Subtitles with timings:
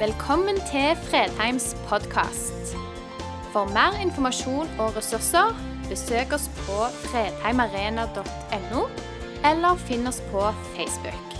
[0.00, 2.70] Velkommen til Fredheims podkast.
[3.52, 5.50] For mer informasjon og ressurser,
[5.90, 8.84] besøk oss på fredheimarena.no,
[9.50, 11.36] eller finn oss på Facebook.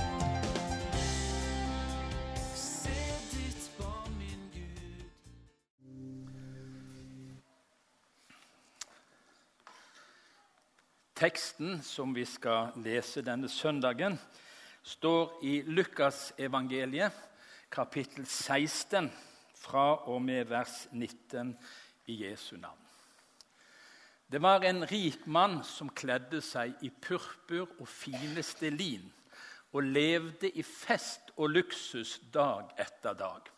[11.17, 14.21] Teksten som vi skal lese denne søndagen,
[14.85, 17.30] står i Lukasevangeliet,
[17.71, 19.13] kapittel 16,
[19.55, 21.53] fra og med vers 19
[22.11, 22.87] i Jesu navn.
[24.31, 29.07] Det var en rik mann som kledde seg i purpur og fineste lin
[29.71, 33.51] og levde i fest og luksus dag etter dag.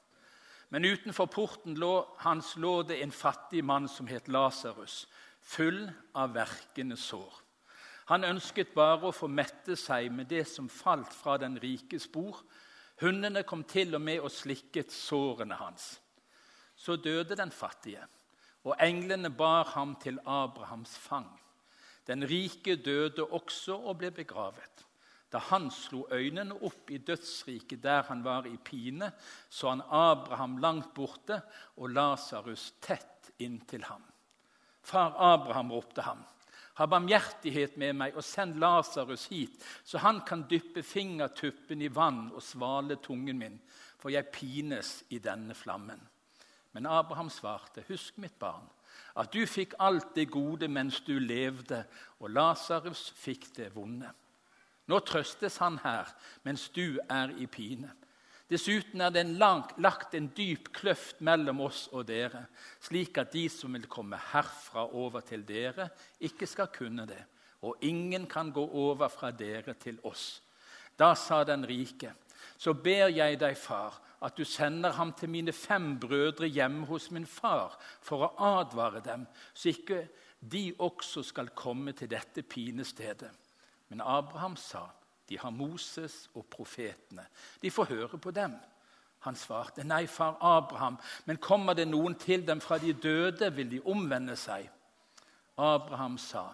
[0.72, 1.92] Men utenfor porten lå,
[2.24, 5.06] hans lå det en fattig mann som het Lasarus,
[5.40, 5.86] full
[6.16, 7.32] av verkende sår.
[8.12, 12.40] Han ønsket bare å få mette seg med det som falt fra den rikes bord.
[13.02, 15.96] Hundene kom til og med og slikket sårene hans.
[16.76, 18.04] Så døde den fattige,
[18.62, 21.28] og englene bar ham til Abrahams fang.
[22.06, 24.86] Den rike døde også og ble begravet.
[25.32, 29.12] Da han slo øynene opp i dødsriket der han var i pine,
[29.48, 31.40] så han Abraham langt borte
[31.76, 34.04] og Lasarus tett inntil ham.
[34.82, 36.20] Far Abraham ropte ham.
[36.78, 42.30] Ha barmhjertighet med meg og send Lasarus hit, så han kan dyppe fingertuppen i vann
[42.32, 43.58] og svale tungen min,
[44.00, 46.00] for jeg pines i denne flammen.
[46.72, 48.64] Men Abraham svarte, husk mitt barn,
[49.16, 51.84] at du fikk alt det gode mens du levde,
[52.20, 54.08] og Lasarus fikk det vonde.
[54.88, 56.08] Nå trøstes han her
[56.46, 57.92] mens du er i pine.
[58.52, 62.44] Dessuten er det en lang, lagt en dyp kløft mellom oss og dere,
[62.84, 65.88] slik at de som vil komme herfra over til dere,
[66.20, 67.22] ikke skal kunne det.
[67.64, 70.42] Og ingen kan gå over fra dere til oss.
[70.98, 72.12] Da sa den rike,
[72.60, 77.08] så ber jeg deg, far, at du sender ham til mine fem brødre hjemme hos
[77.10, 79.24] min far, for å advare dem,
[79.54, 80.04] så ikke
[80.42, 83.30] de også skal komme til dette pinestedet.
[83.88, 84.90] Men Abraham sa,
[85.28, 87.26] de har Moses og profetene.
[87.62, 88.56] De får høre på dem.
[89.22, 93.70] Han svarte, 'Nei, far Abraham, men kommer det noen til dem fra de døde, vil
[93.70, 94.70] de omvende seg.'
[95.58, 96.52] Abraham sa,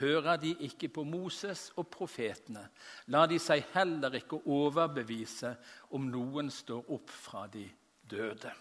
[0.00, 2.68] 'Hører de ikke på Moses og profetene?'
[3.06, 5.56] 'La de seg heller ikke overbevise
[5.90, 7.70] om noen står opp fra de
[8.10, 8.52] døde.'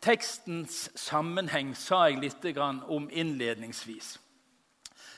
[0.00, 4.18] Tekstens sammenheng sa jeg litt om innledningsvis.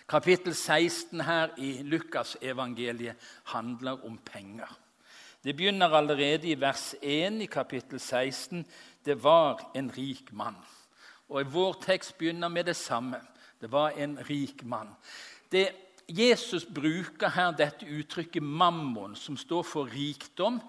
[0.09, 3.17] Kapittel 16 her i Lukasevangeliet
[3.53, 4.71] handler om penger.
[5.45, 8.65] Det begynner allerede i vers 1 i kapittel 16.
[9.05, 10.57] Det var en rik mann.
[11.29, 13.21] Og i Vår tekst begynner med det samme.
[13.61, 14.95] Det var en rik mann.
[15.53, 15.69] Det,
[16.09, 20.61] Jesus bruker her dette uttrykket 'mammon', som står for rikdom,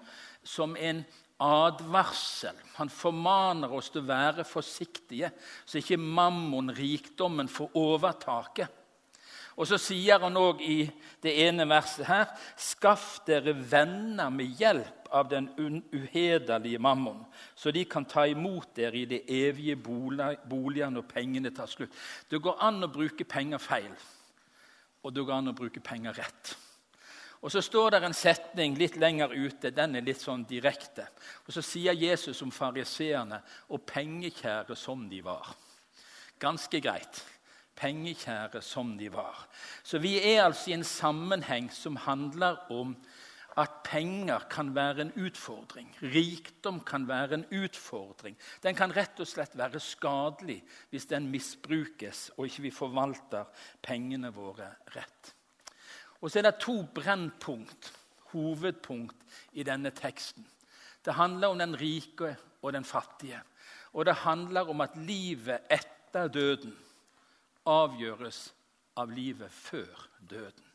[0.44, 1.04] som en
[1.40, 2.56] advarsel.
[2.74, 5.30] Han formaner oss til å være forsiktige,
[5.64, 8.68] så ikke mammon, rikdommen, får overtaket.
[9.56, 10.84] Og så sier han òg i
[11.22, 15.48] det ene verset her.: Skaff dere venner med hjelp av den
[15.92, 17.24] uhederlige mammon,
[17.54, 21.94] så de kan ta imot dere i det evige boliger når pengene tar slutt.
[22.30, 23.92] Det går an å bruke penger feil,
[25.02, 26.56] og det går an å bruke penger rett.
[27.40, 29.70] Og Så står det en setning litt lenger ute.
[29.72, 31.06] Den er litt sånn direkte.
[31.46, 33.40] Og Så sier Jesus om fariseerne
[33.70, 35.54] og pengekjære som de var.
[36.38, 37.24] Ganske greit
[37.80, 39.46] pengekjære som de var.
[39.82, 42.94] Så vi er altså i en sammenheng som handler om
[43.58, 45.88] at penger kan være en utfordring.
[46.02, 48.36] Rikdom kan være en utfordring.
[48.62, 50.60] Den kan rett og slett være skadelig
[50.90, 53.50] hvis den misbrukes og ikke vi forvalter
[53.82, 55.34] pengene våre rett.
[56.20, 57.92] Og så er det to brennpunkt,
[58.32, 59.16] hovedpunkt,
[59.52, 60.44] i denne teksten.
[61.04, 63.40] Det handler om den rike og den fattige.
[63.92, 66.76] Og det handler om at livet etter døden
[67.70, 68.48] avgjøres
[69.00, 70.66] av livet før døden.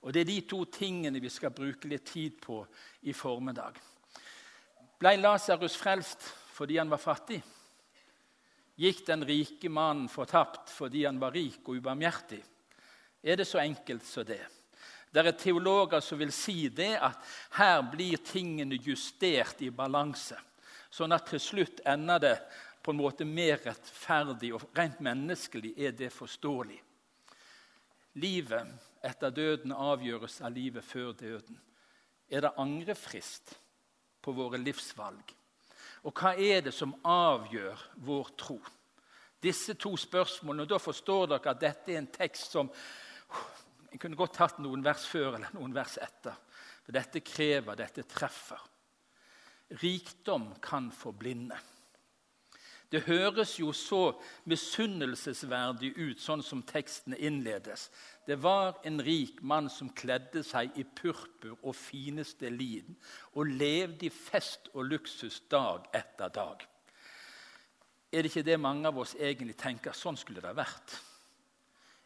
[0.00, 2.62] Og Det er de to tingene vi skal bruke litt tid på
[3.02, 3.76] i formiddag.
[5.00, 6.24] Ble Lasarus frelst
[6.54, 7.40] fordi han var fattig?
[8.80, 12.40] Gikk den rike mannen fortapt fordi han var rik og ubarmhjertig?
[13.20, 14.40] Er det så enkelt som det?
[15.12, 17.18] Det er teologer som vil si det at
[17.58, 20.38] her blir tingene justert i balanse,
[20.88, 22.36] sånn at til slutt ender det
[22.82, 26.78] på en måte mer rettferdig og rent menneskelig er det forståelig.
[28.20, 28.70] Livet
[29.06, 31.60] etter døden avgjøres av livet før døden.
[32.30, 33.54] Er det angrefrist
[34.22, 35.34] på våre livsvalg?
[36.08, 38.58] Og hva er det som avgjør vår tro?
[39.40, 42.70] Disse to spørsmålene, og Da forstår dere at dette er en tekst som
[43.90, 46.36] Jeg kunne godt hatt noen vers før eller noen vers etter.
[46.84, 48.60] For dette krever, dette treffer.
[49.82, 51.56] rikdom kan forblinde.
[52.90, 54.16] Det høres jo så
[54.50, 57.86] misunnelsesverdig ut, sånn som teksten innledes.
[58.26, 62.96] Det var en rik mann som kledde seg i purpur og fineste lin
[63.36, 66.66] og levde i fest og luksus dag etter dag.
[68.10, 69.94] Er det ikke det mange av oss egentlig tenker?
[69.94, 70.96] Sånn skulle det ha vært.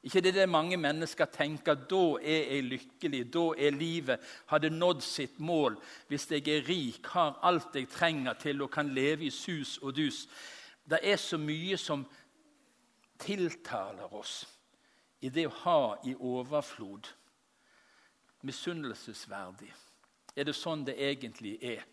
[0.04, 5.00] Ikke det det mange mennesker tenker da er jeg lykkelig, da er livet hadde nådd
[5.00, 5.78] sitt mål
[6.10, 9.96] hvis jeg er rik, har alt jeg trenger til og kan leve i sus og
[9.96, 10.26] dus.
[10.84, 12.04] Det er så mye som
[13.20, 14.42] tiltaler oss
[15.24, 17.08] i det å ha i overflod.
[18.44, 19.70] Misunnelsesverdig.
[20.36, 21.84] Er det sånn det egentlig er?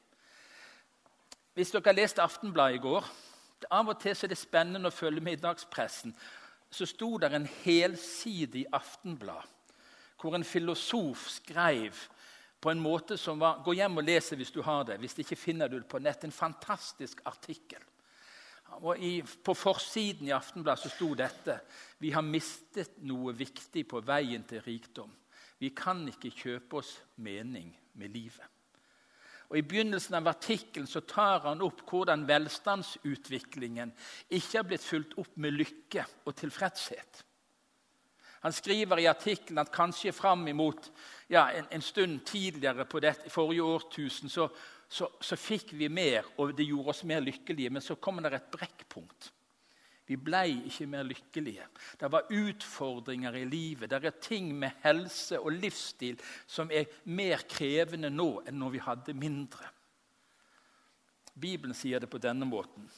[1.55, 3.07] Hvis dere har lest Aftenbladet i går
[3.75, 6.13] Av og til er det spennende å følge med i dagspressen.
[6.71, 9.47] Så sto det en helsidig Aftenblad
[10.21, 11.97] hvor en filosof skrev
[12.61, 14.99] på en måte som var Gå hjem og les det hvis du har det.
[15.01, 16.23] Hvis ikke finner du det på nett.
[16.23, 17.81] En fantastisk artikkel.
[18.79, 21.59] Og i, På forsiden i Aftenbladet så sto dette
[22.00, 25.12] Vi har mistet noe viktig på veien til rikdom.
[25.62, 28.47] Vi kan ikke kjøpe oss mening med livet.
[29.51, 33.91] Og I begynnelsen av artikkelen tar han opp hvordan velstandsutviklingen
[34.31, 37.25] ikke har blitt fulgt opp med lykke og tilfredshet.
[38.41, 40.88] Han skriver i artikkelen at kanskje fram imot
[41.29, 44.47] ja, en, en, stund tidligere på det, forrige årtusen så,
[44.91, 47.71] så, så, fikk vi mer, og det gjorde oss mer lykkelige.
[47.71, 49.29] Men så kom det et brekkpunkt.
[50.09, 51.67] Vi ble ikke mer lykkelige.
[51.99, 53.88] Det var utfordringer i livet.
[53.88, 58.83] Det er ting med helse og livsstil som er mer krevende nå enn når vi
[58.83, 59.69] hadde mindre.
[61.31, 62.89] Bibelen sier det på denne måten.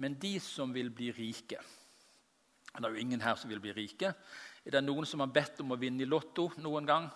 [0.00, 4.14] Men de som vil bli rike Det er jo ingen her som vil bli rike.
[4.64, 7.08] Er det noen som har bedt om å vinne i Lotto noen gang?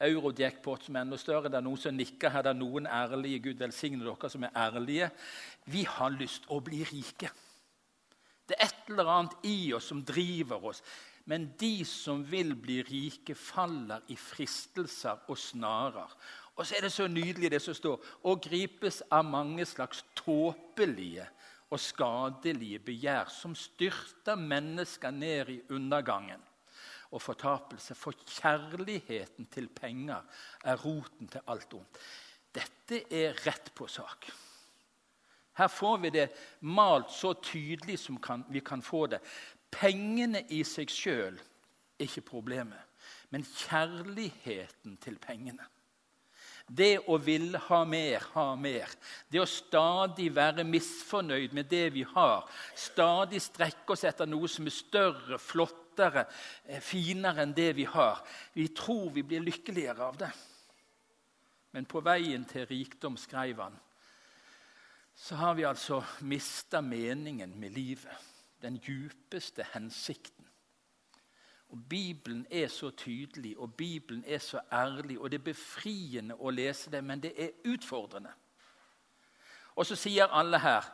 [0.00, 1.50] Eurojackpot som er enda større.
[1.50, 2.46] Det er noen som nikker her.
[2.46, 3.42] Det er noen ærlige.
[3.48, 5.10] Gud velsigne dere som er ærlige.
[5.66, 7.30] Vi har lyst å bli rike.
[8.48, 10.82] Det er et eller annet i oss som driver oss.
[11.28, 16.14] Men de som vil bli rike, faller i fristelser og snarer.
[16.56, 21.26] Og så er det så nydelig det som står og gripes av mange slags tåpelige
[21.68, 26.47] og skadelige begjær som styrter mennesker ned i undergangen
[27.10, 27.94] og fortapelse.
[27.94, 30.24] For kjærligheten til penger
[30.64, 32.02] er roten til alt ondt.
[32.54, 34.28] Dette er rett på sak.
[35.58, 36.28] Her får vi det
[36.60, 39.18] malt så tydelig som kan, vi kan få det.
[39.70, 42.78] Pengene i seg sjøl er ikke problemet,
[43.34, 45.66] men kjærligheten til pengene.
[46.68, 48.92] Det å ville ha mer, ha mer.
[49.32, 52.44] Det å stadig være misfornøyd med det vi har.
[52.76, 56.26] Stadig strekke oss etter noe som er større, flott, flottere,
[56.64, 58.24] eh, finere enn det vi har.
[58.52, 60.32] Vi tror vi blir lykkeligere av det.
[61.72, 63.78] Men på veien til rikdom, skrev han,
[65.14, 68.16] så har vi altså mista meningen med livet.
[68.62, 70.44] Den djupeste hensikten.
[71.70, 76.50] Og Bibelen er så tydelig, og Bibelen er så ærlig, og det er befriende å
[76.50, 78.32] lese det, men det er utfordrende.
[79.78, 80.86] Og så sier alle her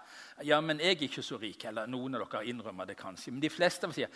[0.42, 1.64] ja, men jeg er ikke så rik.
[1.68, 3.30] Eller noen av dere innrømmer det kanskje.
[3.32, 4.10] Men de fleste sier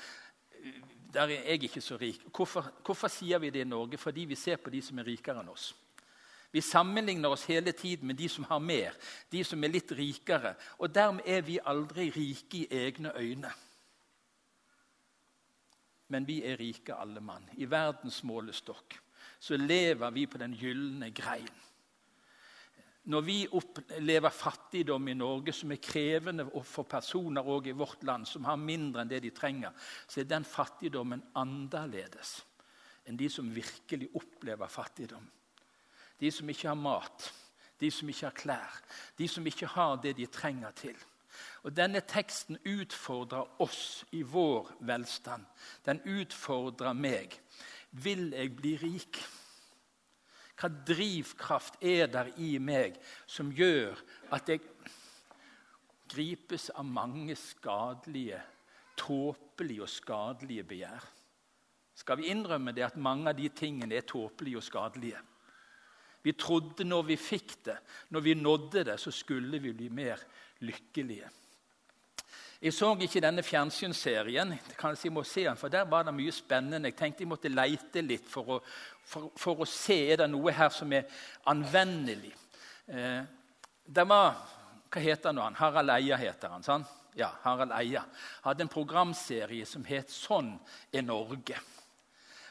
[1.12, 2.20] der er jeg ikke så rik.
[2.36, 3.98] Hvorfor, hvorfor, sier vi det i Norge?
[3.98, 5.72] Fordi vi ser på de som er rikere enn oss.
[6.52, 8.94] Vi sammenligner oss hele tiden med de som har mer,
[9.32, 10.54] de som er litt rikere.
[10.78, 13.52] Og dermed er vi aldri rike i egne øyne.
[16.08, 17.44] Men vi er rike alle mann.
[17.56, 19.00] I verdens målestokk
[19.40, 21.67] så lever vi på den gylne grein
[23.08, 28.44] når vi opplever fattigdom i Norge, som er krevende for personer i vårt land som
[28.44, 29.72] har mindre enn det de trenger,
[30.06, 32.42] så er den fattigdommen annerledes
[33.08, 35.24] enn de som virkelig opplever fattigdom.
[36.20, 37.30] De som ikke har mat,
[37.80, 38.80] de som ikke har klær,
[39.16, 40.98] de som ikke har det de trenger til.
[41.64, 45.46] Og Denne teksten utfordrer oss i vår velstand.
[45.86, 47.38] Den utfordrer meg.
[47.90, 49.22] Vil jeg bli rik?
[50.58, 52.96] Hva drivkraft er der i meg
[53.30, 53.98] som gjør
[54.34, 54.64] at jeg
[56.10, 58.40] gripes av mange skadelige,
[58.98, 61.06] tåpelige og skadelige begjær?
[61.98, 65.20] Skal vi innrømme det at mange av de tingene er tåpelige og skadelige?
[66.22, 67.78] Vi trodde når vi fikk det,
[68.10, 70.22] når vi nådde det, så skulle vi bli mer
[70.66, 71.30] lykkelige.
[72.58, 76.32] Jeg så ikke denne fjernsynsserien, kanskje jeg må se den, for der var det mye
[76.34, 76.90] spennende.
[76.90, 78.60] Jeg tenkte jeg måtte leite litt for å,
[79.06, 81.06] for, for å se er det noe her som er
[81.46, 82.32] anvendelig.
[82.90, 83.22] Eh,
[83.86, 84.34] det var
[84.88, 85.56] Hva heter nå han?
[85.58, 86.62] Harald Eia heter han.
[86.64, 86.88] sant?
[87.14, 88.06] Ja, Harald Eia
[88.42, 90.58] hadde en programserie som het 'Sånn
[90.92, 91.60] er Norge'.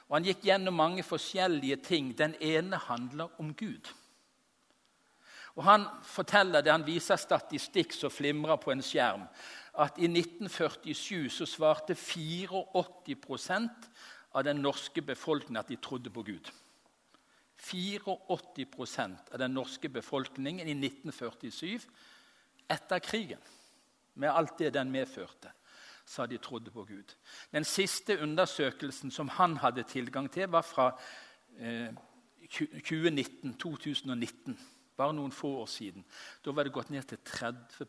[0.08, 2.14] Og Han gikk gjennom mange forskjellige ting.
[2.18, 3.90] Den ene handler om Gud.
[5.56, 9.28] Og Han forteller det, han viser statistikk som flimrer på en skjerm,
[9.78, 13.70] at i 1947 så svarte 84%
[14.34, 16.52] av den norske befolkningen at de trodde på Gud.
[17.58, 21.88] 84% av den norske befolkningen i 1947
[22.70, 23.40] etter krigen,
[24.14, 25.52] med alt det den medførte,
[26.06, 27.16] sa de trodde på Gud.
[27.52, 31.00] Den siste undersøkelsen som han hadde tilgang til, var fra
[31.60, 31.94] eh,
[32.48, 34.58] 2019, 2019,
[34.98, 36.06] bare noen få år siden.
[36.46, 37.86] Da var det gått ned til 30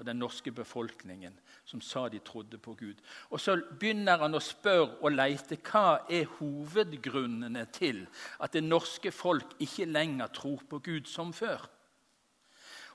[0.00, 1.34] av den norske befolkningen
[1.68, 3.00] som sa de trodde på Gud.
[3.30, 8.06] Og Så begynner han å spørre og leite hva er hovedgrunnene til
[8.40, 11.68] at det norske folk ikke lenger tror på Gud som før.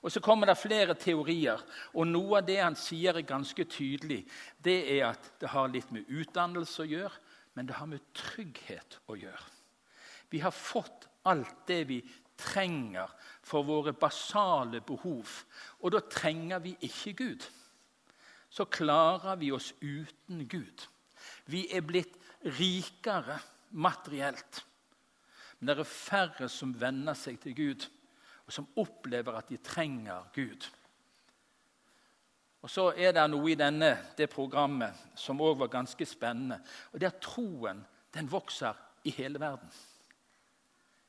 [0.02, 1.62] Og Så kommer det flere teorier,
[1.94, 4.26] og noe av det han sier er ganske tydelig,
[4.62, 9.00] det er at det har litt med utdannelse å gjøre, men det har med trygghet
[9.08, 9.50] å gjøre.
[10.30, 12.04] Vi har fått alt det vi
[12.38, 13.10] trenger
[13.46, 15.30] for våre basale behov.
[15.80, 17.46] Og da trenger vi ikke Gud.
[18.50, 20.88] Så klarer vi oss uten Gud.
[21.46, 22.16] Vi er blitt
[22.58, 23.38] rikere
[23.72, 24.64] materielt.
[25.60, 27.86] Men det er færre som venner seg til Gud,
[28.46, 30.68] og som opplever at de trenger Gud.
[32.66, 36.58] Og Så er det noe i denne, det programmet som òg var ganske spennende.
[36.92, 37.84] og Det er at troen
[38.14, 38.74] den vokser
[39.04, 39.70] i hele verden.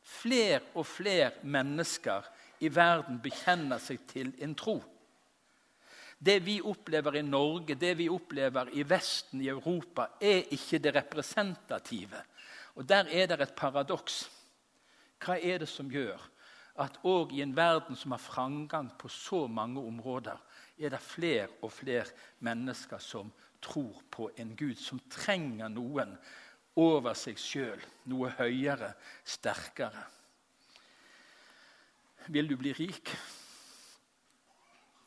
[0.07, 2.27] Flere og flere mennesker
[2.63, 4.79] i verden bekjenner seg til en tro.
[6.19, 10.95] Det vi opplever i Norge, det vi opplever i Vesten, i Europa, er ikke det
[10.95, 12.23] representative.
[12.77, 14.31] Og Der er det et paradoks.
[15.21, 16.21] Hva er det som gjør
[16.79, 20.37] at òg i en verden som har framgang på så mange områder,
[20.79, 22.07] er det flere og flere
[22.45, 23.33] mennesker som
[23.63, 26.17] tror på en Gud, som trenger noen
[26.77, 27.81] over seg sjøl,
[28.13, 28.93] noe høyere,
[29.25, 30.05] sterkere.
[32.33, 33.13] Vil du bli rik?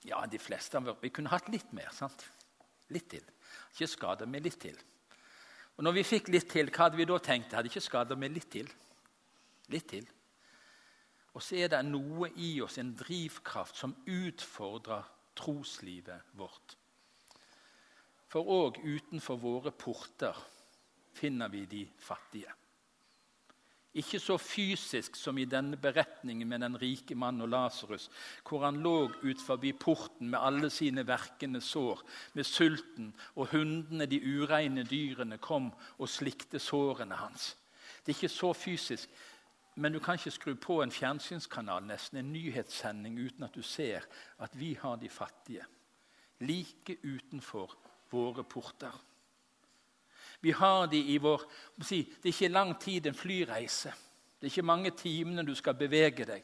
[0.08, 1.02] Ja, de fleste av oss.
[1.02, 1.92] Vi kunne hatt litt mer.
[1.94, 2.24] sant?
[2.90, 3.26] Litt til.
[3.74, 4.78] Ikke skada med litt til.
[5.78, 7.54] Og når vi fikk litt til, hva hadde vi da tenkt?
[7.54, 8.70] Hadde ikke skada med litt til.
[9.70, 10.08] Litt til.
[11.36, 15.06] Og så er det noe i oss, en drivkraft, som utfordrer
[15.38, 16.76] troslivet vårt.
[18.30, 20.38] For òg utenfor våre porter
[21.13, 22.54] finner vi de fattige.
[23.98, 28.06] Ikke så fysisk som i denne beretningen med den rike mannen og Lasarus,
[28.46, 32.04] hvor han lå ut forbi porten med alle sine verkende sår,
[32.38, 37.56] med sulten, og hundene, de ureine dyrene, kom og slikte sårene hans.
[38.06, 39.10] Det er ikke så fysisk,
[39.75, 44.06] men du kan ikke skru på en fjernsynskanal, nesten en nyhetssending, uten at du ser
[44.38, 45.66] at vi har de fattige.
[46.39, 47.74] Like utenfor
[48.12, 48.94] våre porter.
[50.41, 51.43] Vi har de i vår
[51.77, 53.93] Det er ikke lang tid en flyreise.
[54.39, 56.43] Det er ikke mange timene du skal bevege deg.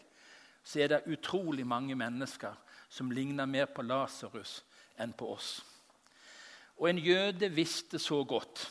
[0.64, 2.56] Så er det utrolig mange mennesker
[2.90, 4.64] som ligner mer på Lasarus
[5.00, 5.62] enn på oss.
[6.78, 8.70] Og en jøde visste så godt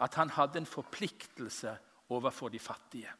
[0.00, 1.76] at han hadde en forpliktelse
[2.08, 3.10] overfor de fattige.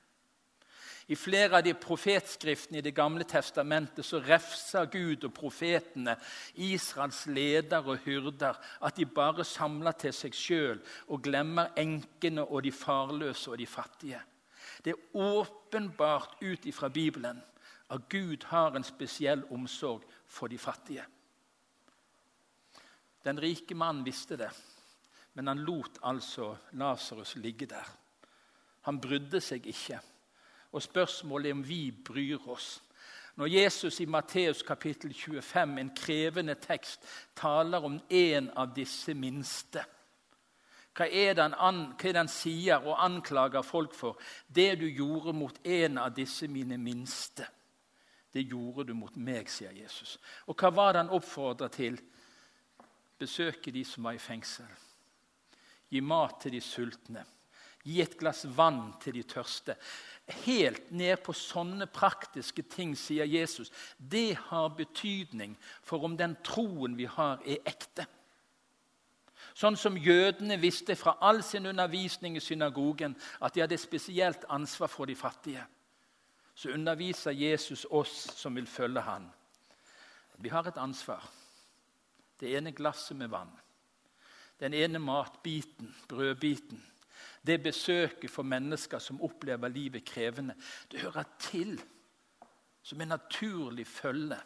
[1.08, 6.18] I flere av de profetskriftene i Det gamle testamentet så refser Gud og profetene
[6.54, 12.66] Israels ledere og hyrder at de bare samler til seg sjøl og glemmer enkene og
[12.66, 14.20] de farløse og de fattige.
[14.84, 17.40] Det er åpenbart ut ifra Bibelen
[17.88, 21.06] at Gud har en spesiell omsorg for de fattige.
[23.24, 24.50] Den rike mannen visste det,
[25.34, 27.88] men han lot altså Lasarus ligge der.
[28.84, 30.00] Han brydde seg ikke.
[30.72, 32.82] Og spørsmålet er om vi bryr oss.
[33.36, 37.04] Når Jesus i Matteus kapittel 25, en krevende tekst,
[37.36, 39.84] taler om en av disse minste
[40.98, 44.18] hva er, det han, er sier og anklager folk for?
[44.46, 47.46] Det du gjorde mot en av disse mine minste,
[48.34, 50.16] det gjorde du mot meg, sier Jesus.
[50.50, 52.00] Og hva var det han oppfordra til?
[53.18, 54.68] Besøke de som var i fengsel.
[55.88, 57.22] Gi mat til de sultne.
[57.88, 59.78] Gi et glass vann til de tørste
[60.44, 66.96] helt ned på sånne praktiske ting, sier Jesus, det har betydning for om den troen
[66.98, 68.06] vi har, er ekte.
[69.58, 74.90] Sånn som jødene visste fra all sin undervisning i synagogen at de hadde spesielt ansvar
[74.92, 75.64] for de fattige,
[76.54, 79.28] så underviser Jesus oss som vil følge han.
[80.38, 81.24] Vi har et ansvar.
[82.38, 83.50] Det ene glasset med vann.
[84.58, 86.82] Den ene matbiten, brødbiten
[87.48, 90.54] det besøket for mennesker som opplever livet krevende,
[90.92, 91.78] det hører til
[92.82, 94.38] som en naturlig følge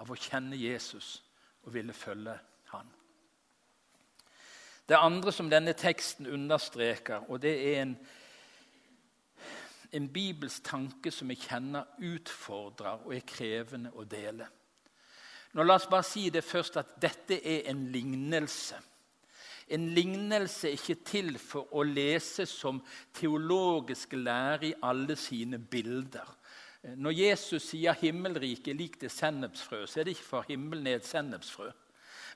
[0.00, 1.20] av å kjenne Jesus
[1.64, 2.36] og ville følge
[2.72, 2.90] han.
[4.88, 7.96] Det andre som denne teksten understreker, og det er en,
[9.92, 14.48] en bibelsk tanke som jeg kjenner utfordrer og er krevende å dele.
[15.54, 18.78] Nå La oss bare si det først at dette er en lignelse.
[19.70, 22.80] En lignelse er ikke til for å lese som
[23.14, 26.26] teologisk lære i alle sine bilder.
[26.96, 31.06] Når Jesus sier 'himmelriket lik det sennepsfrø', så er det ikke for himmelen er et
[31.06, 31.70] sennepsfrø.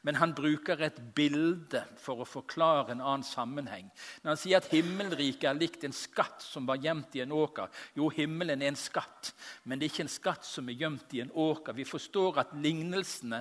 [0.05, 3.87] Men han bruker et bilde for å forklare en annen sammenheng.
[4.23, 7.69] Når han sier at himmelriket er likt en skatt som var gjemt i en åker
[7.97, 9.33] Jo, himmelen er en skatt,
[9.65, 11.73] men det er ikke en skatt som er gjemt i en åker.
[11.73, 13.41] Vi forstår at lignelsene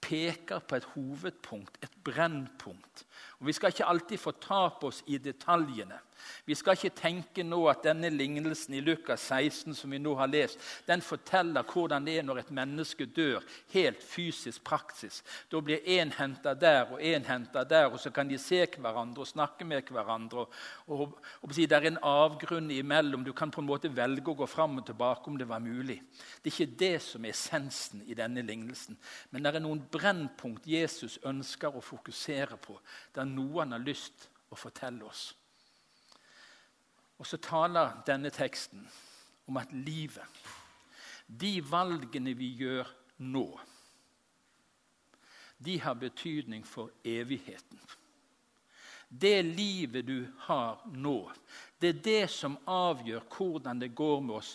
[0.00, 3.04] peker på et hovedpunkt, et brennpunkt.
[3.38, 5.98] Og Vi skal ikke alltid fortape oss i detaljene.
[6.44, 10.30] Vi skal ikke tenke nå at denne lignelsen i Lukas 16 som vi nå har
[10.30, 13.44] lest, den forteller hvordan det er når et menneske dør,
[13.74, 15.22] helt fysisk praksis.
[15.50, 19.24] Da blir én henta der og én henta der, og så kan de se hverandre
[19.24, 20.46] og snakke med hverandre.
[20.46, 20.52] Og,
[20.86, 23.24] og, og Det er en avgrunn imellom.
[23.24, 26.00] Du kan på en måte velge å gå fram og tilbake om det var mulig.
[26.42, 28.98] Det er ikke det som er essensen i denne lignelsen.
[29.30, 32.78] Men det er noen brennpunkt Jesus ønsker å fokusere på.
[33.12, 35.32] Det er noe han har lyst å fortelle oss.
[37.18, 38.84] Og så taler denne teksten
[39.48, 40.24] om at livet,
[41.26, 43.46] de valgene vi gjør nå,
[45.58, 47.80] de har betydning for evigheten.
[49.08, 51.32] Det livet du har nå,
[51.80, 54.52] det er det som avgjør hvordan det går med oss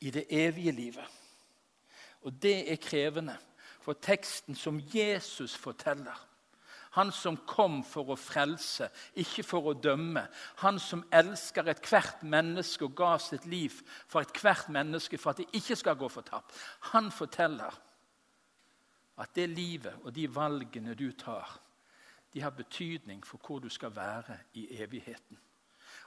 [0.00, 1.06] i det evige livet.
[2.22, 3.36] Og det er krevende,
[3.80, 6.25] for teksten som Jesus forteller,
[6.96, 8.88] han som kom for å frelse,
[9.20, 10.22] ikke for å dømme.
[10.62, 15.60] Han som elsker ethvert menneske og ga sitt liv for ethvert menneske for at det
[15.60, 16.56] ikke skal gå fortapt.
[16.94, 17.76] Han forteller
[19.20, 21.58] at det livet og de valgene du tar,
[22.32, 25.38] de har betydning for hvor du skal være i evigheten.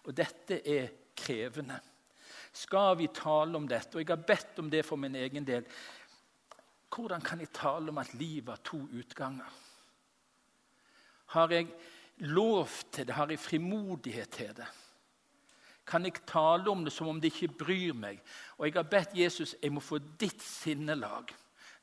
[0.10, 1.79] Og dette er krevende.
[2.53, 3.93] Skal vi tale om dette?
[3.93, 5.65] Og jeg har bedt om det for min egen del.
[6.89, 9.68] Hvordan kan jeg tale om at livet har to utganger?
[11.33, 11.67] Har jeg
[12.17, 13.15] lov til det?
[13.15, 14.67] Har jeg frimodighet til det?
[15.85, 18.19] Kan jeg tale om det som om det ikke bryr meg?
[18.57, 21.33] Og jeg har bedt Jesus jeg må få ditt sinnelag,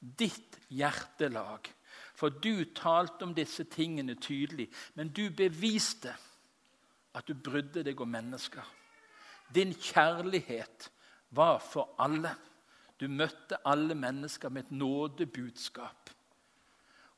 [0.01, 1.71] ditt hjertelag.
[2.17, 6.15] For du talte om disse tingene tydelig, men du beviste
[7.17, 8.65] at du brydde deg om mennesker.
[9.55, 10.91] Din kjærlighet
[11.31, 12.35] var for alle.
[13.01, 16.11] Du møtte alle mennesker med et nådebudskap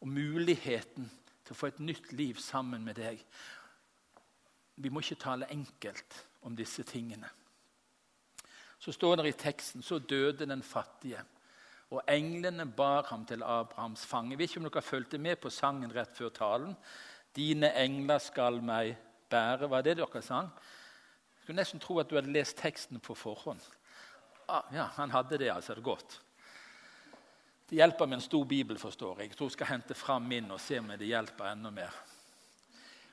[0.00, 1.10] og muligheten
[1.48, 3.22] til å få et nytt liv sammen med deg.
[4.76, 7.30] Vi må ikke tale enkelt om disse tingene.
[8.78, 11.24] Så står det i teksten så døde den fattige,
[11.90, 14.34] og englene bar ham til Abrahams fange.
[14.34, 16.76] Jeg vet ikke om dere fulgte med på sangen rett før talen.
[17.34, 18.96] 'Dine engler skal meg
[19.30, 19.70] bære'.
[19.70, 20.50] Var det dere sang?
[20.52, 23.60] Jeg skulle nesten tro at du hadde lest teksten på forhånd.
[24.48, 25.74] Ah, ja, Han hadde det, altså.
[25.74, 26.20] Det godt.
[27.68, 29.28] Det hjelper med en stor bibel, forstår jeg.
[29.28, 31.96] Jeg tror jeg skal hente fram min og se om det hjelper enda mer.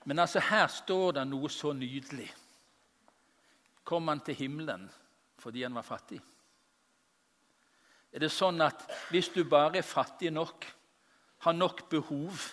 [0.05, 2.29] Men altså, her står det noe så nydelig.
[3.83, 4.87] Kom han til himmelen
[5.43, 6.21] fordi han var fattig?
[8.15, 10.63] Er det sånn at hvis du bare er fattig nok,
[11.43, 12.45] har nok behov,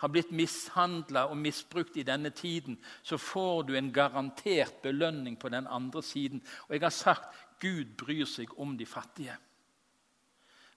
[0.00, 5.52] har blitt mishandla og misbrukt i denne tiden, så får du en garantert belønning på
[5.52, 6.40] den andre siden.
[6.70, 9.36] Og jeg har sagt Gud bryr seg om de fattige.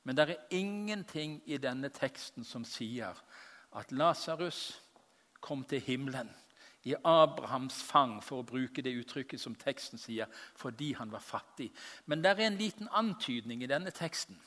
[0.03, 3.17] Men det er ingenting i denne teksten som sier
[3.77, 4.81] at Lasarus
[5.41, 6.29] kom til himmelen
[6.83, 11.69] i Abrahams fang, for å bruke det uttrykket som teksten sier, fordi han var fattig.
[12.09, 14.39] Men det er en liten antydning i denne teksten.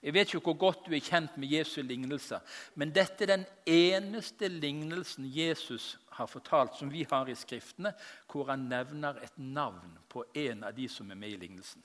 [0.00, 2.40] Jeg vet ikke hvor godt du er kjent med Jesu lignelser,
[2.74, 7.92] men dette er den eneste lignelsen Jesus har fortalt, som vi har i Skriftene,
[8.32, 11.84] hvor han nevner et navn på en av de som er med i lignelsen.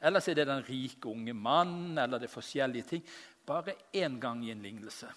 [0.00, 3.04] Ellers er det den rike unge mannen eller det er forskjellige ting.
[3.46, 5.10] Bare én gang i en lignelse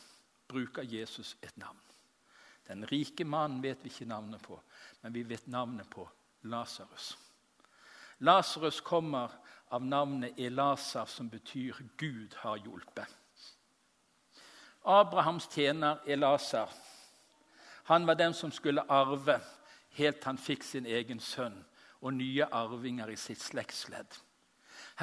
[0.47, 1.79] bruker Jesus et navn.
[2.67, 4.59] Den rike mannen vet vi ikke navnet på,
[5.01, 6.07] men vi vet navnet på
[6.43, 7.17] Lasarus.
[8.19, 9.31] Lasarus kommer
[9.69, 13.17] av navnet Elasar, som betyr 'Gud har hjulpet'.
[14.83, 16.69] Abrahams tjener Elasar
[17.83, 19.39] han var den som skulle arve
[19.97, 21.57] helt han fikk sin egen sønn
[21.99, 24.07] og nye arvinger i sitt slektsledd.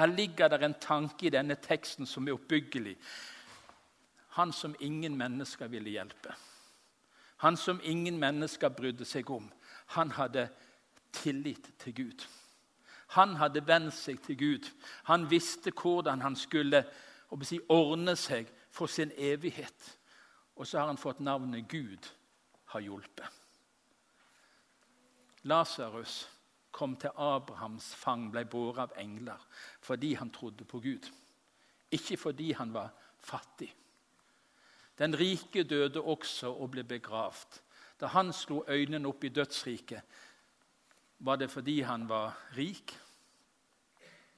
[0.01, 2.95] Her ligger det en tanke i denne teksten som er oppbyggelig.
[4.33, 6.33] Han som ingen mennesker ville hjelpe.
[7.37, 9.45] Han som ingen mennesker brydde seg om.
[9.93, 10.47] Han hadde
[11.13, 12.25] tillit til Gud.
[13.13, 14.71] Han hadde vendt seg til Gud.
[15.03, 16.81] Han visste hvordan han skulle
[17.45, 19.97] si, ordne seg for sin evighet.
[20.55, 22.09] Og så har han fått navnet Gud
[22.73, 23.41] har hjulpet.
[25.43, 26.23] Lasarus
[26.71, 29.39] kom til Abrahams fang, ble båret av engler,
[29.81, 31.09] fordi han trodde på Gud.
[31.91, 33.69] Ikke fordi han var fattig.
[34.97, 37.59] Den rike døde også og ble begravd.
[37.99, 40.01] Da han slo øynene opp i dødsriket,
[41.19, 42.95] var det fordi han var rik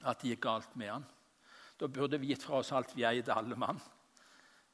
[0.04, 1.04] at det gikk galt med han.
[1.80, 3.80] Da burde vi gitt fra oss alt vi eide, alle mann,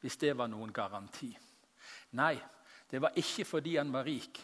[0.02, 1.30] hvis det var noen garanti.
[2.18, 2.34] Nei,
[2.90, 4.40] det var ikke fordi han var rik,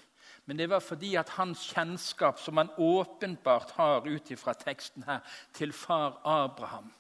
[0.47, 5.21] men det var fordi at hans kjennskap, som han åpenbart har ut fra teksten her,
[5.53, 6.93] til far Abraham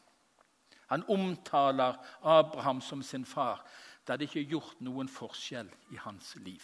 [0.86, 3.64] Han omtaler Abraham som sin far.
[4.06, 6.62] Det hadde ikke gjort noen forskjell i hans liv.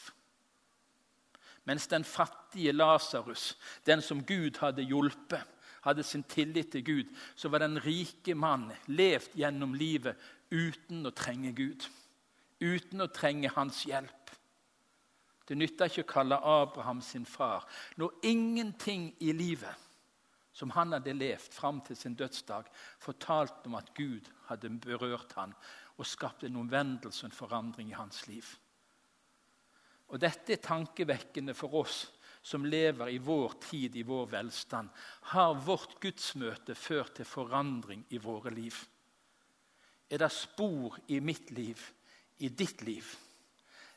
[1.64, 5.42] Mens den fattige Lasarus, den som Gud hadde hjulpet,
[5.82, 10.18] hadde sin tillit til Gud, så var den rike mann levd gjennom livet
[10.50, 11.86] uten å trenge Gud.
[12.60, 14.30] Uten å trenge hans hjelp.
[15.46, 17.66] Det nytter ikke å kalle Abraham sin far
[18.00, 19.88] når ingenting i livet
[20.52, 22.66] som han hadde levd fram til sin dødsdag,
[23.00, 25.54] fortalte om at Gud hadde berørt han
[25.96, 28.44] og skapt en omvendelse og en forandring i hans liv.
[30.12, 32.04] Og Dette er tankevekkende for oss
[32.44, 34.90] som lever i vår tid, i vår velstand.
[35.32, 38.76] Har vårt gudsmøte ført til forandring i våre liv?
[40.10, 41.80] Er det spor i mitt liv,
[42.44, 43.06] i ditt liv,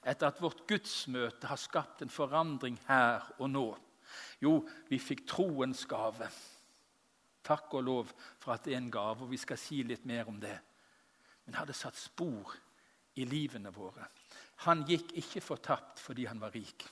[0.06, 3.66] etter at vårt gudsmøte har skapt en forandring her og nå?
[4.42, 6.30] Jo, vi fikk troens gave.
[7.46, 10.30] Takk og lov for at det er en gave, og vi skal si litt mer
[10.30, 10.58] om det.
[11.46, 12.54] Men har det satt spor
[13.18, 14.06] i livene våre?
[14.70, 16.88] Han gikk ikke fortapt fordi han var rik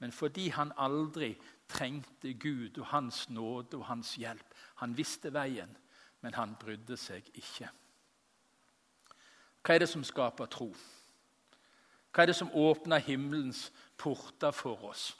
[0.00, 1.34] men fordi han aldri
[1.68, 4.54] trengte Gud og Hans nåde og Hans hjelp.
[4.80, 5.70] Han visste veien,
[6.24, 7.68] men han brydde seg ikke.
[9.60, 10.70] Hva er det som skaper tro?
[12.10, 13.68] Hva er det som åpner himmelens
[13.98, 15.12] porter for oss?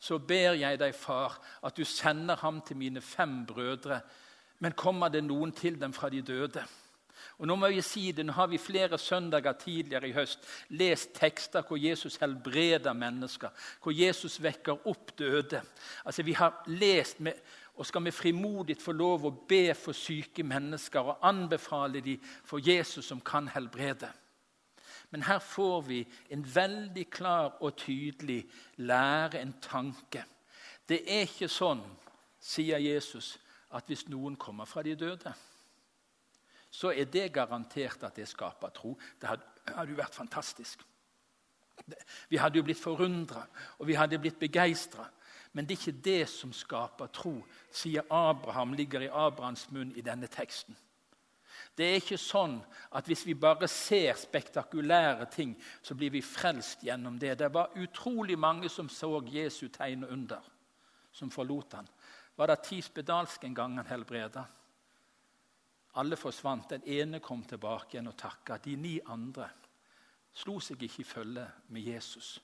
[0.00, 4.00] Så ber jeg deg, far, at du sender ham til mine fem brødre.
[4.60, 6.64] Men kommer det noen til dem fra de døde?
[7.40, 10.44] Og Nå må jeg si det, nå har vi flere søndager tidligere i høst
[10.76, 13.48] lest tekster hvor Jesus helbreder mennesker,
[13.82, 15.62] hvor Jesus vekker opp døde.
[16.04, 17.40] Altså Vi har lest med,
[17.76, 22.60] og skal vi frimodig få lov å be for syke mennesker og anbefale dem for
[22.60, 24.10] Jesus som kan helbrede.
[25.10, 28.44] Men her får vi en veldig klar og tydelig
[28.76, 30.24] lære, en tanke.
[30.88, 31.82] Det er ikke sånn,
[32.40, 33.38] sier Jesus,
[33.74, 35.34] at hvis noen kommer fra de døde
[36.70, 38.94] så er det garantert at det skaper tro.
[39.18, 40.84] Det hadde jo vært fantastisk.
[42.30, 43.42] Vi hadde jo blitt forundra,
[43.78, 45.08] og vi hadde blitt begeistra.
[45.52, 47.40] Men det er ikke det som skaper tro,
[47.74, 50.76] sier Abraham, ligger i Abrahams munn i denne teksten.
[51.76, 52.58] Det er ikke sånn
[52.98, 57.36] at hvis vi bare ser spektakulære ting, så blir vi frelst gjennom det.
[57.38, 60.50] Det var utrolig mange som så Jesu tegn og under,
[61.12, 61.88] som forlot han.
[62.36, 64.44] Var det ti spedalske en gang han helbreda?
[66.00, 66.70] Alle forsvant.
[66.70, 68.58] Den ene kom tilbake igjen og takka.
[68.62, 69.48] De ni andre
[70.32, 72.38] slo seg ikke i følge med Jesus.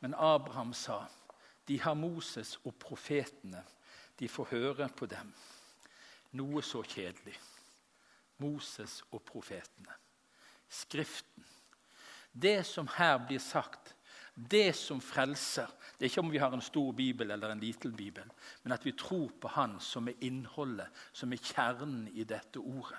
[0.00, 1.06] Men Abraham sa,
[1.66, 3.64] 'De har Moses og profetene.
[4.18, 5.34] De får høre på dem.'
[6.32, 7.36] Noe så kjedelig.
[8.42, 9.94] Moses og profetene.
[10.68, 11.46] Skriften.
[12.32, 13.94] Det som her blir sagt,
[14.34, 17.92] det som frelser, det er ikke om vi har en stor bibel eller en liten
[17.96, 18.24] bibel,
[18.62, 22.98] men at vi tror på Han som er innholdet, som er kjernen i dette ordet.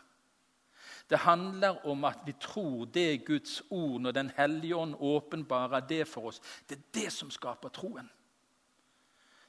[1.09, 6.07] Det handler om at vi tror det Guds ord når Den hellige ånd åpenbarer det
[6.07, 6.41] for oss.
[6.69, 8.09] Det er det som skaper troen.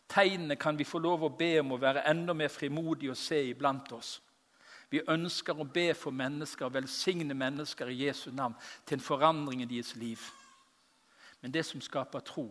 [0.08, 3.40] Tegnene kan vi få lov å be om å være enda mer frimodige og se
[3.48, 4.20] iblant oss.
[4.94, 8.54] Vi ønsker å be for mennesker, velsigne mennesker i Jesu navn
[8.86, 10.22] til en forandring i deres liv.
[11.42, 12.46] Men det som skaper tro,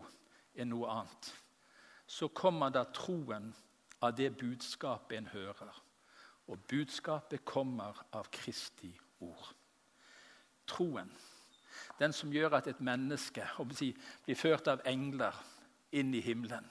[0.51, 1.29] er noe annet.
[2.05, 3.47] Så kommer da troen
[4.03, 5.77] av det budskapet en hører.
[6.51, 8.91] Og budskapet kommer av Kristi
[9.23, 9.53] ord.
[10.67, 11.13] Troen,
[11.99, 13.93] den som gjør at et menneske si,
[14.25, 15.39] blir ført av engler
[15.95, 16.67] inn i himmelen.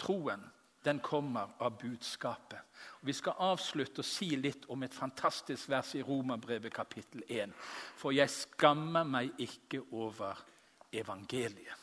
[0.00, 0.48] Troen,
[0.84, 2.60] den kommer av budskapet.
[3.00, 7.52] Og vi skal avslutte og si litt om et fantastisk vers i Romerbrevet kapittel 1.
[8.00, 10.40] For jeg skammer meg ikke over
[10.92, 11.76] evangeliet.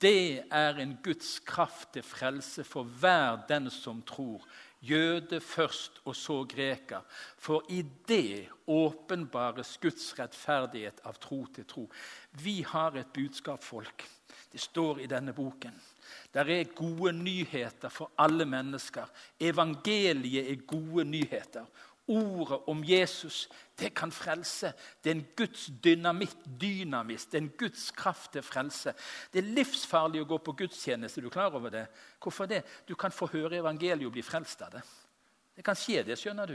[0.00, 4.44] Det er en Guds kraft til frelse for hver den som tror.
[4.80, 7.00] Jøde først, og så greker.
[7.38, 11.84] For i det åpenbares Guds rettferdighet av tro til tro.
[12.40, 14.06] Vi har et budskap, folk.
[14.52, 15.74] Det står i denne boken.
[16.34, 19.06] Der er gode nyheter for alle mennesker.
[19.40, 21.66] Evangeliet er gode nyheter
[22.10, 23.44] Ordet om Jesus
[23.80, 24.72] det kan frelse.
[25.04, 27.26] Det er en Guds dynamitt, dynamis.
[27.26, 28.92] Det er en Guds kraft til frelse.
[29.32, 31.20] Det er livsfarlig å gå på gudstjeneste.
[31.20, 31.86] Er du klar over det?
[32.20, 32.64] Hvorfor det?
[32.88, 34.82] Du kan få høre evangeliet og bli frelst av det.
[35.56, 36.16] Det kan skje, det.
[36.16, 36.54] skjønner du.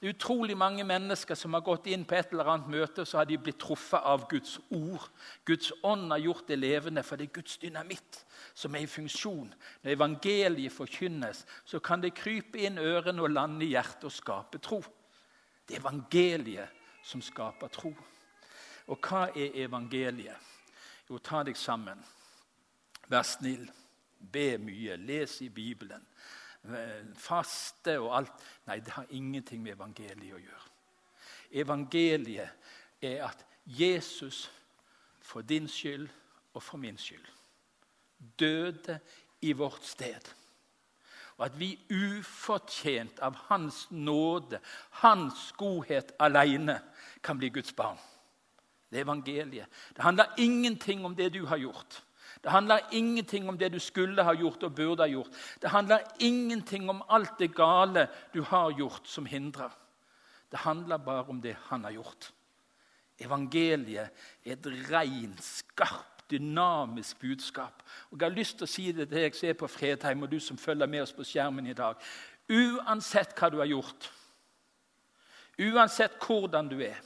[0.00, 3.08] Det er utrolig mange mennesker som har gått inn på et eller annet møte, og
[3.08, 5.08] så har de blitt truffet av Guds ord.
[5.44, 8.22] Guds ånd har gjort det levende, for det er Guds dynamitt
[8.56, 9.50] som er i funksjon.
[9.82, 14.62] Når evangeliet forkynnes, så kan det krype inn ørene og lande i hjertet og skape
[14.64, 14.80] tro.
[15.66, 16.68] Det er evangeliet
[17.04, 17.92] som skaper tro.
[18.86, 20.52] Og hva er evangeliet?
[21.10, 21.98] Jo, ta deg sammen.
[23.10, 23.66] Vær snill.
[24.16, 24.96] Be mye.
[24.96, 26.06] Les i Bibelen
[27.14, 28.46] faste og alt.
[28.66, 30.72] Nei, det har ingenting med evangeliet å gjøre.
[31.62, 34.46] Evangeliet er at Jesus
[35.22, 36.08] for din skyld
[36.54, 37.26] og for min skyld
[38.40, 38.98] døde
[39.44, 40.32] i vårt sted.
[41.36, 44.60] Og at vi ufortjent av Hans nåde,
[45.02, 46.80] Hans godhet alene,
[47.22, 47.98] kan bli Guds barn.
[48.90, 49.66] Det er evangeliet.
[49.96, 52.02] Det handler ingenting om det du har gjort.
[52.42, 55.30] Det handler ingenting om det du skulle ha gjort og burde ha gjort.
[55.62, 59.70] Det handler ingenting om alt det gale du har gjort, som hindrer.
[60.50, 62.32] Det handler bare om det han har gjort.
[63.18, 64.08] Evangeliet
[64.44, 67.82] er et skarpt, dynamisk budskap.
[68.10, 70.30] Og Jeg har lyst til å si det til deg som er på Fredheim, og
[70.30, 71.96] du som følger med oss på skjermen i dag.
[72.48, 74.10] Uansett hva du har gjort,
[75.58, 77.00] uansett hvordan du er,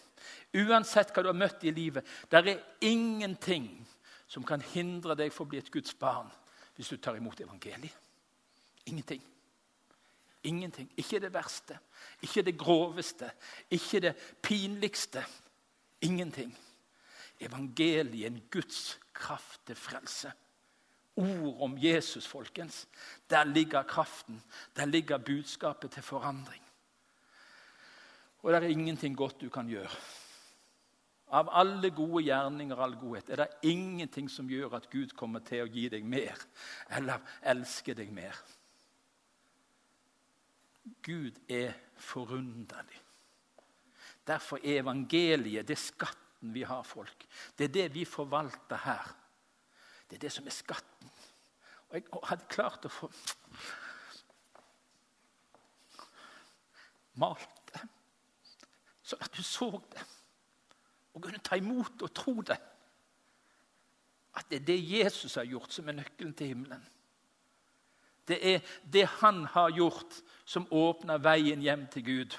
[0.52, 3.70] uansett hva du har møtt i livet, der er ingenting
[4.30, 6.30] som kan hindre deg for å bli et Guds barn
[6.76, 7.96] hvis du tar imot evangeliet.
[8.86, 9.22] Ingenting.
[10.44, 10.88] Ingenting.
[10.96, 11.76] Ikke det verste,
[12.22, 13.28] ikke det groveste,
[13.70, 15.24] ikke det pinligste.
[16.00, 16.54] Ingenting.
[17.40, 20.32] Evangeliet er en Guds kraft til frelse.
[21.16, 22.88] Ord om Jesus, folkens.
[23.30, 24.42] Der ligger kraften.
[24.76, 26.62] Der ligger budskapet til forandring.
[28.42, 29.90] Og det er ingenting godt du kan gjøre
[31.30, 35.42] av alle gode gjerninger og all godhet er det ingenting som gjør at Gud kommer
[35.46, 36.38] til å gi deg mer
[36.96, 37.22] eller
[37.52, 38.34] elske deg mer.
[41.06, 42.98] Gud er forunderlig.
[44.26, 45.78] Derfor er evangeliet det
[46.40, 47.26] skatten vi har, folk.
[47.58, 49.16] Det er det vi forvalter her.
[50.08, 51.10] Det er det som er skatten.
[51.90, 53.10] Og jeg hadde klart å få
[57.20, 57.82] malt det,
[59.02, 60.06] sånn at du så det
[61.12, 62.56] og kunne ta imot og tro det.
[64.38, 66.84] At det er det Jesus har gjort, som er nøkkelen til himmelen.
[68.28, 72.38] Det er det han har gjort, som åpner veien hjem til Gud.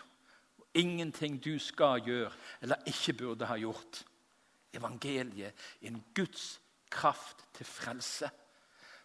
[0.74, 2.32] Ingenting du skal gjøre
[2.62, 4.04] eller ikke burde ha gjort.
[4.74, 8.30] Evangeliet er en Guds kraft til frelse.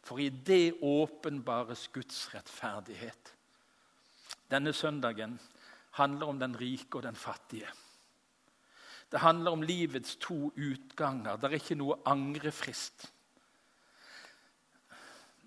[0.07, 3.33] For i det åpenbares Guds rettferdighet.
[4.51, 5.41] Denne søndagen
[5.99, 7.69] handler om den rike og den fattige.
[9.11, 11.37] Det handler om livets to utganger.
[11.37, 13.09] Det er ikke noe angrefrist.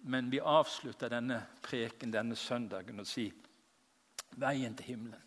[0.08, 3.36] Men vi avslutter denne preken denne søndagen og sier
[4.39, 5.23] veien til himmelen,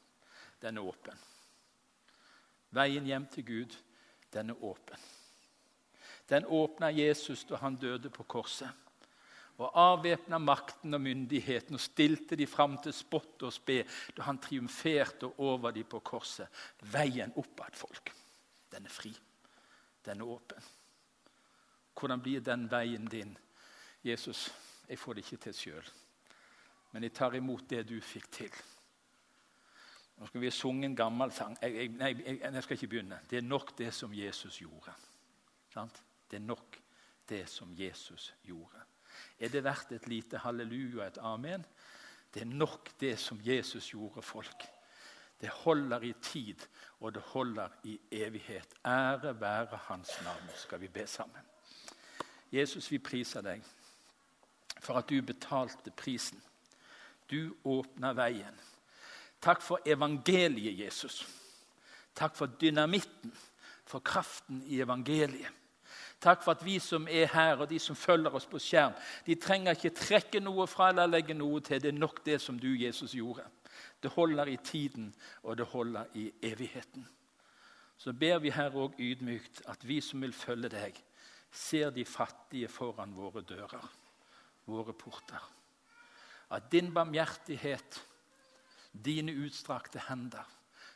[0.63, 1.19] den er åpen.
[2.73, 3.75] Veien hjem til Gud,
[4.33, 5.09] den er åpen.
[6.31, 8.71] Den åpna Jesus da han døde på korset.
[9.61, 13.83] Og avvæpna makten og myndigheten og stilte de fram til spott og spe
[14.17, 16.49] da han triumferte over de på korset.
[16.95, 18.15] Veien oppad, folk.
[18.73, 19.13] Den er fri.
[20.05, 20.71] Den er åpen.
[21.93, 23.37] Hvordan blir den veien din?
[24.03, 24.49] Jesus,
[24.89, 25.91] jeg får det ikke til sjøl,
[26.91, 28.57] men jeg tar imot det du fikk til.
[30.19, 31.57] Nå skal vi sunge en gammel sang.
[31.63, 33.19] Jeg, jeg, nei, jeg, jeg, skal ikke begynne.
[33.31, 34.95] Det er nok det som Jesus gjorde.
[35.73, 36.03] Sant?
[36.31, 36.79] Det er nok
[37.29, 38.85] det som Jesus gjorde.
[39.41, 41.65] Er det verdt et lite halleluja, et amen?
[42.35, 44.65] Det er nok det som Jesus gjorde, folk.
[45.41, 46.57] Det holder i tid,
[47.01, 48.75] og det holder i evighet.
[48.87, 51.43] Ære være Hans navn, skal vi be sammen.
[52.53, 53.63] Jesus, vi priser deg
[54.83, 56.41] for at du betalte prisen.
[57.31, 58.59] Du åpna veien.
[59.43, 61.27] Takk for evangeliet, Jesus.
[62.15, 63.33] Takk for dynamitten,
[63.85, 65.51] for kraften i evangeliet.
[66.23, 68.93] Takk for at vi som er her, og de som følger oss på skjerm,
[69.27, 71.81] de trenger ikke trekke noe fra eller legge noe til.
[71.83, 73.43] Det er nok det som du, Jesus, gjorde.
[74.03, 75.11] Det holder i tiden,
[75.43, 77.09] og det holder i evigheten.
[77.99, 80.97] Så ber vi her òg ydmykt at vi som vil følge deg,
[81.51, 83.91] ser de fattige foran våre dører,
[84.67, 85.43] våre porter.
[86.51, 87.99] At din barmhjertighet,
[88.93, 90.47] dine utstrakte hender,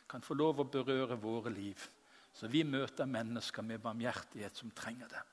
[0.07, 1.81] kan få lov å berøre våre liv,
[2.33, 5.23] så vi møter mennesker med barmhjertighet som trenger det.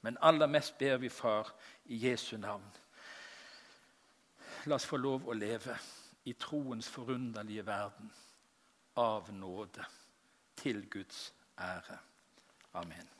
[0.00, 1.50] Men aller mest ber vi, Far,
[1.84, 2.64] i Jesu navn.
[4.66, 5.76] La oss få lov å leve
[6.28, 8.10] i troens forunderlige verden
[9.00, 9.84] av nåde.
[10.60, 11.96] Til Guds ære.
[12.76, 13.19] Amen.